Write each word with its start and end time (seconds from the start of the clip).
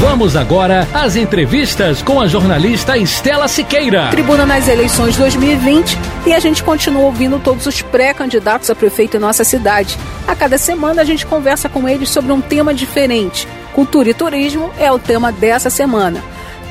Vamos 0.00 0.36
agora 0.36 0.86
às 0.92 1.16
entrevistas 1.16 2.02
com 2.02 2.20
a 2.20 2.26
jornalista 2.26 2.98
Estela 2.98 3.48
Siqueira. 3.48 4.08
Tribuna 4.10 4.44
nas 4.44 4.68
eleições 4.68 5.16
2020 5.16 5.96
e 6.26 6.34
a 6.34 6.38
gente 6.38 6.62
continua 6.62 7.04
ouvindo 7.04 7.38
todos 7.38 7.64
os 7.64 7.80
pré-candidatos 7.80 8.68
a 8.68 8.74
prefeito 8.74 9.16
em 9.16 9.20
nossa 9.20 9.42
cidade. 9.42 9.98
A 10.28 10.36
cada 10.36 10.58
semana 10.58 11.00
a 11.00 11.04
gente 11.04 11.24
conversa 11.24 11.66
com 11.70 11.88
eles 11.88 12.10
sobre 12.10 12.30
um 12.30 12.42
tema 12.42 12.74
diferente. 12.74 13.48
Cultura 13.72 14.10
e 14.10 14.14
turismo 14.14 14.70
é 14.78 14.92
o 14.92 14.98
tema 14.98 15.32
dessa 15.32 15.70
semana. 15.70 16.22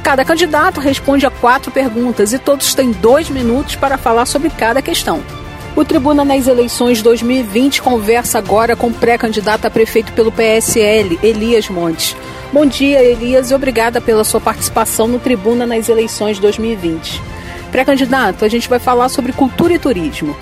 Cada 0.04 0.24
candidato 0.24 0.80
responde 0.80 1.26
a 1.26 1.32
quatro 1.32 1.72
perguntas 1.72 2.32
e 2.32 2.38
todos 2.38 2.76
têm 2.76 2.92
dois 2.92 3.28
minutos 3.28 3.76
para 3.76 3.98
falar 3.98 4.28
sobre 4.28 4.52
cada 4.52 4.84
questão. 4.84 5.24
O 5.76 5.84
Tribuna 5.84 6.24
nas 6.24 6.46
eleições 6.46 7.02
2020 7.02 7.82
conversa 7.82 8.38
agora 8.38 8.76
com 8.76 8.88
o 8.88 8.94
pré-candidato 8.94 9.66
a 9.66 9.72
prefeito 9.72 10.14
pelo 10.14 10.32
PSL, 10.32 11.20
Elias 11.24 11.68
Montes. 11.70 12.16
Bom 12.56 12.66
dia, 12.66 13.04
Elias, 13.04 13.52
e 13.52 13.54
obrigada 13.54 14.00
pela 14.00 14.24
sua 14.24 14.40
participação 14.40 15.10
no 15.10 15.20
Tribuna 15.20 15.66
nas 15.68 15.90
eleições 15.90 16.40
2020. 16.40 17.22
Pré-candidato, 17.70 18.46
a 18.46 18.48
gente 18.48 18.70
vai 18.70 18.80
falar 18.80 19.10
sobre 19.10 19.34
cultura 19.34 19.74
e 19.74 19.78
turismo. 19.78 20.34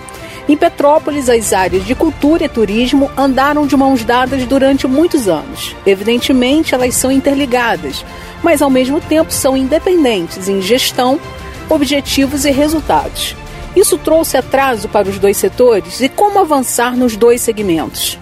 Em 0.48 0.56
Petrópolis, 0.56 1.28
as 1.28 1.52
áreas 1.54 1.84
de 1.84 1.96
cultura 1.96 2.46
e 2.46 2.48
turismo 2.48 3.10
andaram 3.18 3.66
de 3.66 3.76
mãos 3.76 4.04
dadas 4.04 4.46
durante 4.46 4.86
muitos 4.86 5.28
anos. 5.28 5.76
Evidentemente, 5.88 6.76
elas 6.76 6.94
são 6.94 7.12
interligadas, 7.12 8.06
mas 8.44 8.62
ao 8.62 8.70
mesmo 8.70 9.02
tempo 9.02 9.34
são 9.34 9.58
independentes 9.58 10.48
em 10.48 10.62
gestão, 10.62 11.20
objetivos 11.68 12.46
e 12.46 12.52
resultados. 12.52 13.36
Isso 13.76 13.98
trouxe 13.98 14.38
atraso 14.38 14.88
para 14.88 15.10
os 15.10 15.18
dois 15.18 15.38
setores 15.38 16.00
e 16.00 16.08
como 16.08 16.38
avançar 16.38 16.96
nos 16.96 17.16
dois 17.16 17.42
segmentos? 17.42 18.20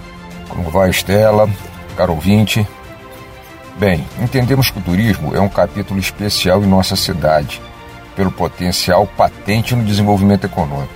Como 0.47 0.69
vai, 0.69 0.89
Estela? 0.89 1.49
Caro 1.97 2.13
ouvinte. 2.13 2.65
Bem, 3.81 4.05
entendemos 4.21 4.69
que 4.69 4.77
o 4.77 4.81
turismo 4.83 5.35
é 5.35 5.41
um 5.41 5.49
capítulo 5.49 5.99
especial 5.99 6.61
em 6.61 6.67
nossa 6.67 6.95
cidade, 6.95 7.59
pelo 8.15 8.31
potencial 8.31 9.07
patente 9.07 9.75
no 9.75 9.83
desenvolvimento 9.83 10.45
econômico, 10.45 10.93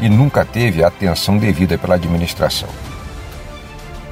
e 0.00 0.08
nunca 0.08 0.42
teve 0.42 0.82
a 0.82 0.88
atenção 0.88 1.36
devida 1.36 1.76
pela 1.76 1.96
administração. 1.96 2.70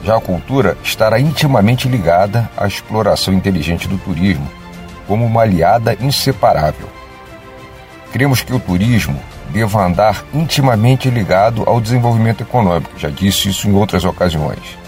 Já 0.05 0.19
a 0.19 0.21
cultura 0.21 0.77
estará 0.85 1.19
intimamente 1.19 1.89
ligada 1.89 2.51
à 2.55 2.67
exploração 2.67 3.33
inteligente 3.33 3.89
do 3.89 3.97
turismo, 3.97 4.47
como 5.07 5.25
uma 5.25 5.41
aliada 5.41 5.97
inseparável. 6.03 6.87
Cremos 8.13 8.43
que 8.43 8.53
o 8.53 8.61
turismo 8.61 9.19
deva 9.49 9.83
andar 9.83 10.23
intimamente 10.35 11.09
ligado 11.09 11.63
ao 11.67 11.81
desenvolvimento 11.81 12.43
econômico, 12.43 12.99
já 12.99 13.09
disse 13.09 13.49
isso 13.49 13.67
em 13.67 13.73
outras 13.73 14.05
ocasiões, 14.05 14.79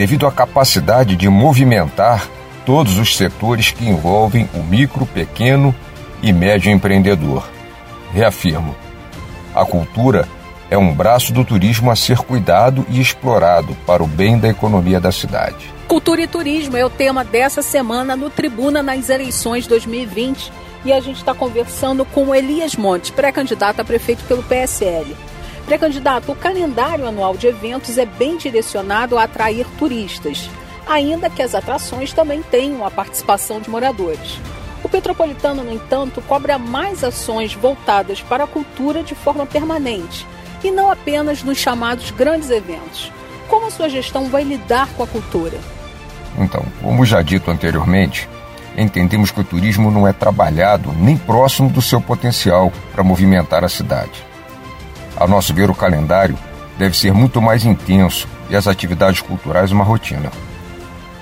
devido 0.00 0.26
à 0.26 0.32
capacidade 0.32 1.14
de 1.14 1.28
movimentar 1.28 2.26
todos 2.64 2.96
os 2.96 3.18
setores 3.18 3.70
que 3.70 3.86
envolvem 3.86 4.48
o 4.54 4.62
micro, 4.62 5.04
pequeno 5.04 5.74
e 6.22 6.32
médio 6.32 6.72
empreendedor. 6.72 7.46
Reafirmo: 8.10 8.74
a 9.54 9.62
cultura 9.62 10.26
é 10.70 10.78
um 10.78 10.94
braço 10.94 11.34
do 11.34 11.44
turismo 11.44 11.90
a 11.90 11.96
ser 11.96 12.16
cuidado 12.16 12.86
e 12.88 12.98
explorado 12.98 13.76
para 13.86 14.02
o 14.02 14.06
bem 14.06 14.38
da 14.38 14.48
economia 14.48 14.98
da 14.98 15.12
cidade. 15.12 15.70
Cultura 15.86 16.22
e 16.22 16.26
turismo 16.26 16.78
é 16.78 16.84
o 16.84 16.88
tema 16.88 17.22
dessa 17.22 17.60
semana 17.60 18.16
no 18.16 18.30
Tribuna 18.30 18.82
nas 18.82 19.10
eleições 19.10 19.66
2020 19.66 20.50
e 20.82 20.94
a 20.94 21.00
gente 21.00 21.18
está 21.18 21.34
conversando 21.34 22.06
com 22.06 22.34
Elias 22.34 22.74
Montes, 22.74 23.10
pré-candidato 23.10 23.80
a 23.80 23.84
prefeito 23.84 24.24
pelo 24.24 24.42
PSL. 24.42 25.14
Pré-candidato, 25.70 26.32
o 26.32 26.34
calendário 26.34 27.06
anual 27.06 27.36
de 27.36 27.46
eventos 27.46 27.96
é 27.96 28.04
bem 28.04 28.36
direcionado 28.36 29.16
a 29.16 29.22
atrair 29.22 29.64
turistas, 29.78 30.50
ainda 30.84 31.30
que 31.30 31.40
as 31.40 31.54
atrações 31.54 32.12
também 32.12 32.42
tenham 32.42 32.84
a 32.84 32.90
participação 32.90 33.60
de 33.60 33.70
moradores. 33.70 34.40
O 34.82 34.88
Petropolitano, 34.88 35.62
no 35.62 35.72
entanto, 35.72 36.20
cobra 36.22 36.58
mais 36.58 37.04
ações 37.04 37.54
voltadas 37.54 38.20
para 38.20 38.42
a 38.42 38.46
cultura 38.48 39.04
de 39.04 39.14
forma 39.14 39.46
permanente 39.46 40.26
e 40.64 40.72
não 40.72 40.90
apenas 40.90 41.44
nos 41.44 41.58
chamados 41.58 42.10
grandes 42.10 42.50
eventos. 42.50 43.12
Como 43.46 43.66
a 43.66 43.70
sua 43.70 43.88
gestão 43.88 44.28
vai 44.28 44.42
lidar 44.42 44.88
com 44.96 45.04
a 45.04 45.06
cultura? 45.06 45.56
Então, 46.36 46.64
como 46.82 47.06
já 47.06 47.22
dito 47.22 47.48
anteriormente, 47.48 48.28
entendemos 48.76 49.30
que 49.30 49.38
o 49.38 49.44
turismo 49.44 49.88
não 49.88 50.04
é 50.04 50.12
trabalhado 50.12 50.92
nem 50.98 51.16
próximo 51.16 51.70
do 51.70 51.80
seu 51.80 52.00
potencial 52.00 52.72
para 52.90 53.04
movimentar 53.04 53.62
a 53.62 53.68
cidade. 53.68 54.29
A 55.20 55.26
nosso 55.26 55.52
ver, 55.52 55.68
o 55.68 55.74
calendário 55.74 56.36
deve 56.78 56.96
ser 56.96 57.12
muito 57.12 57.42
mais 57.42 57.66
intenso 57.66 58.26
e 58.48 58.56
as 58.56 58.66
atividades 58.66 59.20
culturais 59.20 59.70
uma 59.70 59.84
rotina. 59.84 60.32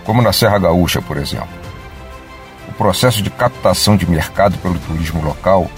Como 0.04 0.22
na 0.22 0.32
Serra 0.32 0.56
Gaúcha, 0.60 1.03
por 1.03 1.16
exemplo. 1.16 1.48
O 2.69 2.72
processo 2.75 3.20
de 3.20 3.28
captação 3.28 3.97
de 3.97 4.08
mercado 4.08 4.56
pelo 4.58 4.78
turismo 4.78 5.20
local 5.20 5.69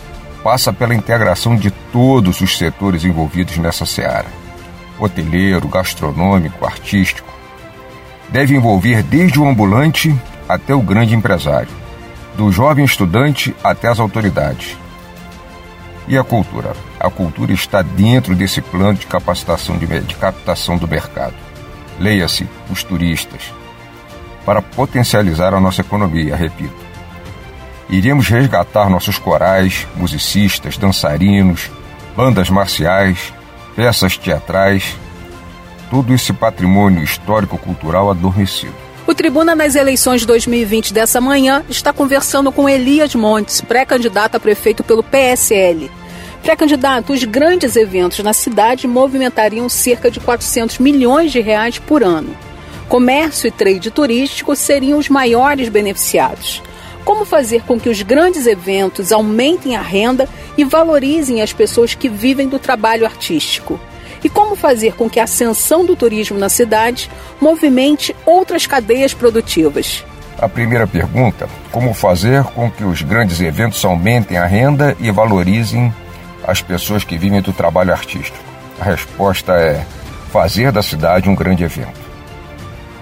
passa 0.44 0.70
pela 0.70 0.94
integração 0.94 1.56
de 1.56 1.70
todos 1.70 2.42
os 2.42 2.58
setores 2.58 3.04
envolvidos 3.04 3.56
nessa 3.56 3.86
seara: 3.86 4.26
hoteleiro, 4.98 5.66
gastronômico, 5.66 6.66
artístico. 6.66 7.28
Deve 8.28 8.54
envolver 8.54 9.02
desde 9.02 9.40
o 9.40 9.48
ambulante 9.48 10.14
até 10.46 10.74
o 10.74 10.82
grande 10.82 11.14
empresário, 11.14 11.70
do 12.36 12.52
jovem 12.52 12.84
estudante 12.84 13.56
até 13.64 13.88
as 13.88 13.98
autoridades. 13.98 14.76
E 16.10 16.18
a 16.18 16.24
cultura? 16.24 16.72
A 16.98 17.08
cultura 17.08 17.52
está 17.52 17.82
dentro 17.82 18.34
desse 18.34 18.60
plano 18.60 18.98
de 18.98 19.06
capacitação 19.06 19.78
de, 19.78 19.86
de 19.86 20.16
captação 20.16 20.76
do 20.76 20.88
mercado. 20.88 21.36
Leia-se 22.00 22.48
os 22.68 22.82
turistas, 22.82 23.54
para 24.44 24.60
potencializar 24.60 25.54
a 25.54 25.60
nossa 25.60 25.82
economia, 25.82 26.34
repito. 26.34 26.74
Iremos 27.88 28.26
resgatar 28.26 28.90
nossos 28.90 29.18
corais, 29.18 29.86
musicistas, 29.94 30.76
dançarinos, 30.76 31.70
bandas 32.16 32.50
marciais, 32.50 33.32
peças 33.76 34.18
teatrais, 34.18 34.96
todo 35.92 36.12
esse 36.12 36.32
patrimônio 36.32 37.04
histórico-cultural 37.04 38.10
adormecido. 38.10 38.74
O 39.06 39.14
Tribuna 39.14 39.54
nas 39.54 39.76
eleições 39.76 40.26
2020 40.26 40.92
dessa 40.92 41.20
manhã 41.20 41.64
está 41.68 41.92
conversando 41.92 42.50
com 42.50 42.68
Elias 42.68 43.14
Montes, 43.14 43.60
pré-candidato 43.60 44.34
a 44.34 44.40
prefeito 44.40 44.82
pelo 44.82 45.04
PSL. 45.04 45.99
Pré-candidato, 46.42 47.12
os 47.12 47.22
grandes 47.24 47.76
eventos 47.76 48.20
na 48.20 48.32
cidade 48.32 48.88
movimentariam 48.88 49.68
cerca 49.68 50.10
de 50.10 50.18
400 50.18 50.78
milhões 50.78 51.30
de 51.30 51.40
reais 51.40 51.78
por 51.78 52.02
ano. 52.02 52.34
Comércio 52.88 53.46
e 53.46 53.50
trade 53.50 53.90
turístico 53.90 54.56
seriam 54.56 54.98
os 54.98 55.08
maiores 55.08 55.68
beneficiados. 55.68 56.62
Como 57.04 57.24
fazer 57.24 57.62
com 57.62 57.78
que 57.78 57.88
os 57.88 58.02
grandes 58.02 58.46
eventos 58.46 59.12
aumentem 59.12 59.76
a 59.76 59.82
renda 59.82 60.28
e 60.56 60.64
valorizem 60.64 61.42
as 61.42 61.52
pessoas 61.52 61.94
que 61.94 62.08
vivem 62.08 62.48
do 62.48 62.58
trabalho 62.58 63.06
artístico? 63.06 63.78
E 64.24 64.28
como 64.28 64.56
fazer 64.56 64.94
com 64.94 65.08
que 65.08 65.20
a 65.20 65.24
ascensão 65.24 65.84
do 65.84 65.96
turismo 65.96 66.38
na 66.38 66.48
cidade 66.48 67.10
movimente 67.40 68.14
outras 68.26 68.66
cadeias 68.66 69.14
produtivas? 69.14 70.04
A 70.38 70.48
primeira 70.48 70.86
pergunta: 70.86 71.48
como 71.70 71.94
fazer 71.94 72.44
com 72.44 72.70
que 72.70 72.84
os 72.84 73.02
grandes 73.02 73.40
eventos 73.40 73.84
aumentem 73.84 74.36
a 74.36 74.46
renda 74.46 74.96
e 75.00 75.10
valorizem 75.10 75.92
as 76.46 76.62
pessoas 76.62 77.04
que 77.04 77.18
vivem 77.18 77.40
do 77.40 77.52
trabalho 77.52 77.92
artístico? 77.92 78.38
A 78.80 78.84
resposta 78.84 79.52
é 79.52 79.84
fazer 80.32 80.72
da 80.72 80.82
cidade 80.82 81.28
um 81.28 81.34
grande 81.34 81.64
evento. 81.64 82.00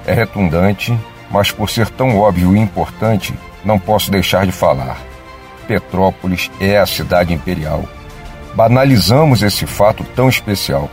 É 0.07 0.13
redundante, 0.13 0.99
mas 1.31 1.51
por 1.51 1.69
ser 1.69 1.89
tão 1.91 2.19
óbvio 2.19 2.57
e 2.57 2.59
importante, 2.59 3.35
não 3.65 3.79
posso 3.79 4.11
deixar 4.11 4.47
de 4.47 4.53
falar. 4.53 4.99
Petrópolis 5.67 6.51
é 6.59 6.79
a 6.79 6.87
cidade 6.87 7.33
imperial. 7.35 7.85
Banalizamos 8.55 9.43
esse 9.43 9.67
fato 9.67 10.03
tão 10.17 10.29
especial. 10.29 10.91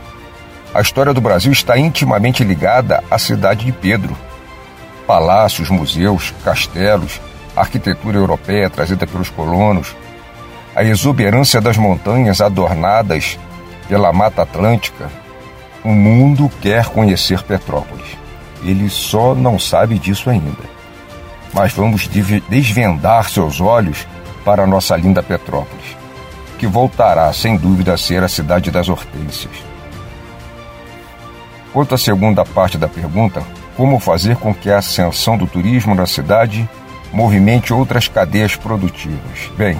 A 0.74 0.80
história 0.82 1.14
do 1.14 1.20
Brasil 1.20 1.50
está 1.50 1.78
intimamente 1.78 2.44
ligada 2.44 3.02
à 3.10 3.18
cidade 3.18 3.64
de 3.64 3.72
Pedro. 3.72 4.14
Palácios, 5.06 5.70
museus, 5.70 6.34
castelos, 6.44 7.20
arquitetura 7.56 8.18
europeia 8.18 8.68
trazida 8.68 9.06
pelos 9.06 9.30
colonos, 9.30 9.96
a 10.76 10.84
exuberância 10.84 11.58
das 11.58 11.78
montanhas 11.78 12.42
adornadas 12.42 13.38
pela 13.88 14.12
Mata 14.12 14.42
Atlântica. 14.42 15.10
O 15.82 15.88
mundo 15.88 16.50
quer 16.60 16.84
conhecer 16.90 17.42
Petrópolis. 17.42 18.06
Ele 18.62 18.90
só 18.90 19.34
não 19.34 19.58
sabe 19.58 19.98
disso 19.98 20.28
ainda. 20.28 20.76
mas 21.54 21.72
vamos 21.72 22.06
desvendar 22.50 23.30
seus 23.30 23.62
olhos 23.62 24.06
para 24.44 24.64
a 24.64 24.66
nossa 24.66 24.94
linda 24.94 25.22
Petrópolis, 25.22 25.96
que 26.58 26.66
voltará 26.66 27.32
sem 27.32 27.56
dúvida 27.56 27.94
a 27.94 27.96
ser 27.96 28.22
a 28.22 28.28
cidade 28.28 28.70
das 28.70 28.90
hortênsias. 28.90 29.54
Quanto 31.72 31.94
à 31.94 31.98
segunda 31.98 32.44
parte 32.44 32.76
da 32.76 32.88
pergunta, 32.88 33.42
como 33.74 33.98
fazer 33.98 34.36
com 34.36 34.52
que 34.52 34.70
a 34.70 34.78
ascensão 34.78 35.38
do 35.38 35.46
turismo 35.46 35.94
na 35.94 36.04
cidade 36.04 36.68
movimente 37.10 37.72
outras 37.72 38.06
cadeias 38.06 38.54
produtivas? 38.54 39.50
Bem, 39.56 39.78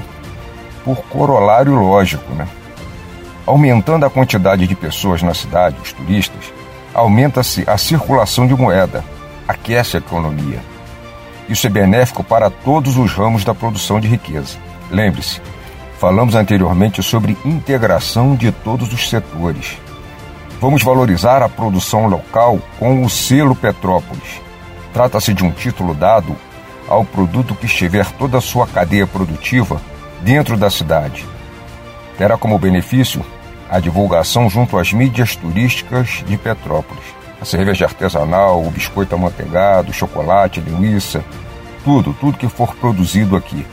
por 0.87 0.99
corolário 1.09 1.75
lógico, 1.75 2.33
né? 2.33 2.47
Aumentando 3.45 4.07
a 4.07 4.11
quantidade 4.11 4.69
de 4.69 4.77
pessoas 4.77 5.21
na 5.21 5.35
cidade, 5.35 5.77
os 5.83 5.93
turistas, 5.93 6.53
aumenta-se 6.95 7.69
a 7.69 7.77
circulação 7.77 8.47
de 8.47 8.55
moeda, 8.55 9.05
aquece 9.49 9.97
a 9.97 9.99
economia. 9.99 10.61
Isso 11.49 11.67
é 11.67 11.71
benéfico 11.71 12.23
para 12.23 12.51
todos 12.51 12.97
os 12.97 13.13
ramos 13.13 13.45
da 13.45 13.53
produção 13.53 13.99
de 13.99 14.07
riqueza. 14.07 14.59
Lembre-se, 14.89 15.41
falamos 15.99 16.37
anteriormente 16.37 17.03
sobre 17.03 17.37
integração 17.45 18.37
de 18.37 18.53
todos 18.53 18.93
os 18.93 19.11
setores. 19.11 19.79
Vamos 20.61 20.85
valorizar 20.85 21.43
a 21.43 21.49
produção 21.49 22.07
local 22.07 22.61
com 22.79 23.05
o 23.05 23.11
selo 23.11 23.57
Petrópolis. 23.57 24.41
Trata-se 24.93 25.35
de 25.35 25.45
um 25.45 25.51
título 25.51 25.95
dado 25.95 26.37
ao 26.89 27.05
produto 27.05 27.57
que 27.57 27.67
estiver 27.67 28.07
toda 28.13 28.39
a 28.39 28.41
sua 28.41 28.69
cadeia 28.69 29.07
produtiva 29.07 29.81
dentro 30.21 30.57
da 30.57 30.71
cidade. 30.71 31.27
Terá 32.19 32.37
como 32.37 32.59
benefício 32.59 33.25
a 33.69 33.81
divulgação 33.81 34.49
junto 34.49 34.79
às 34.79 34.93
mídias 34.93 35.37
turísticas 35.37 36.23
de 36.27 36.37
Petrópolis. 36.37 37.05
A 37.41 37.45
cerveja 37.45 37.85
artesanal, 37.85 38.65
o 38.65 38.71
biscoito 38.71 39.15
amanteigado, 39.15 39.93
chocolate, 39.93 40.61
a 40.61 40.63
linguiça, 40.63 41.25
tudo, 41.85 42.15
tudo 42.19 42.39
que 42.39 42.49
for 42.49 42.75
produzido 42.77 43.37
aqui. 43.37 43.67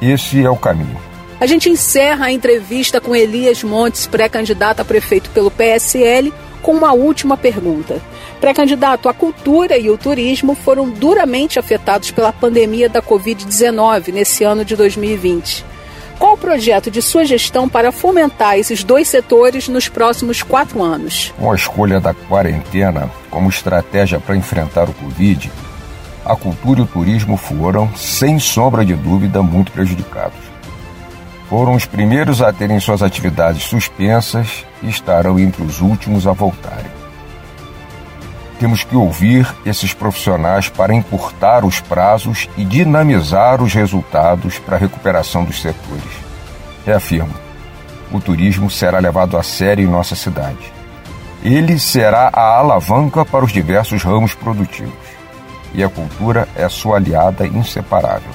Esse 0.00 0.44
é 0.44 0.50
o 0.50 0.56
caminho. 0.56 0.98
A 1.40 1.46
gente 1.46 1.68
encerra 1.68 2.26
a 2.26 2.32
entrevista 2.32 3.00
com 3.00 3.14
Elias 3.14 3.62
Montes, 3.62 4.06
pré-candidato 4.06 4.80
a 4.80 4.84
prefeito 4.84 5.30
pelo 5.30 5.50
PSL, 5.50 6.32
com 6.62 6.72
uma 6.72 6.92
última 6.92 7.36
pergunta. 7.36 8.00
Pré-candidato, 8.44 9.08
a 9.08 9.14
cultura 9.14 9.78
e 9.78 9.88
o 9.88 9.96
turismo 9.96 10.54
foram 10.54 10.90
duramente 10.90 11.58
afetados 11.58 12.10
pela 12.10 12.30
pandemia 12.30 12.90
da 12.90 13.00
Covid-19 13.00 14.12
nesse 14.12 14.44
ano 14.44 14.66
de 14.66 14.76
2020. 14.76 15.64
Qual 16.18 16.34
o 16.34 16.36
projeto 16.36 16.90
de 16.90 17.00
sua 17.00 17.24
gestão 17.24 17.70
para 17.70 17.90
fomentar 17.90 18.58
esses 18.58 18.84
dois 18.84 19.08
setores 19.08 19.66
nos 19.66 19.88
próximos 19.88 20.42
quatro 20.42 20.82
anos? 20.82 21.32
Com 21.38 21.50
a 21.50 21.54
escolha 21.54 21.98
da 21.98 22.12
quarentena 22.12 23.10
como 23.30 23.48
estratégia 23.48 24.20
para 24.20 24.36
enfrentar 24.36 24.90
o 24.90 24.92
Covid, 24.92 25.50
a 26.22 26.36
cultura 26.36 26.80
e 26.80 26.82
o 26.82 26.86
turismo 26.86 27.38
foram, 27.38 27.90
sem 27.96 28.38
sombra 28.38 28.84
de 28.84 28.92
dúvida, 28.92 29.42
muito 29.42 29.72
prejudicados. 29.72 30.36
Foram 31.48 31.74
os 31.74 31.86
primeiros 31.86 32.42
a 32.42 32.52
terem 32.52 32.78
suas 32.78 33.02
atividades 33.02 33.62
suspensas 33.62 34.66
e 34.82 34.90
estarão 34.90 35.38
entre 35.38 35.62
os 35.62 35.80
últimos 35.80 36.26
a 36.26 36.32
voltarem. 36.32 36.93
Temos 38.64 38.82
que 38.82 38.96
ouvir 38.96 39.46
esses 39.66 39.92
profissionais 39.92 40.70
para 40.70 40.94
encurtar 40.94 41.66
os 41.66 41.80
prazos 41.80 42.48
e 42.56 42.64
dinamizar 42.64 43.62
os 43.62 43.74
resultados 43.74 44.58
para 44.58 44.76
a 44.76 44.78
recuperação 44.78 45.44
dos 45.44 45.60
setores. 45.60 46.10
Reafirmo: 46.86 47.34
o 48.10 48.18
turismo 48.18 48.70
será 48.70 48.98
levado 48.98 49.36
a 49.36 49.42
sério 49.42 49.84
em 49.84 49.86
nossa 49.86 50.16
cidade. 50.16 50.72
Ele 51.42 51.78
será 51.78 52.30
a 52.32 52.56
alavanca 52.56 53.22
para 53.22 53.44
os 53.44 53.52
diversos 53.52 54.02
ramos 54.02 54.34
produtivos 54.34 54.94
e 55.74 55.84
a 55.84 55.88
cultura 55.90 56.48
é 56.56 56.66
sua 56.66 56.96
aliada 56.96 57.46
inseparável. 57.46 58.32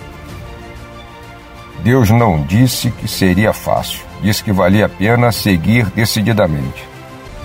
Deus 1.82 2.12
não 2.12 2.44
disse 2.44 2.92
que 2.92 3.08
seria 3.08 3.52
fácil, 3.52 4.02
disse 4.22 4.44
que 4.44 4.52
valia 4.52 4.86
a 4.86 4.90
pena 4.90 5.32
seguir 5.32 5.88
decididamente. 5.88 6.89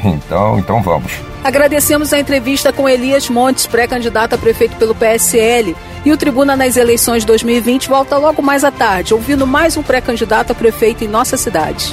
Então, 0.04 0.58
então 0.58 0.82
vamos. 0.82 1.12
Agradecemos 1.42 2.12
a 2.12 2.18
entrevista 2.18 2.72
com 2.72 2.88
Elias 2.88 3.28
Montes, 3.28 3.66
pré-candidato 3.66 4.34
a 4.34 4.38
prefeito 4.38 4.76
pelo 4.76 4.94
PSL. 4.94 5.76
E 6.04 6.12
o 6.12 6.16
Tribuna 6.16 6.56
nas 6.56 6.76
eleições 6.76 7.24
2020 7.24 7.88
volta 7.88 8.16
logo 8.16 8.42
mais 8.42 8.64
à 8.64 8.70
tarde, 8.70 9.14
ouvindo 9.14 9.46
mais 9.46 9.76
um 9.76 9.82
pré-candidato 9.82 10.52
a 10.52 10.54
prefeito 10.54 11.04
em 11.04 11.08
nossa 11.08 11.36
cidade. 11.36 11.92